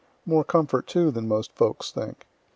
[0.25, 2.25] More comfort, too, than most folks think.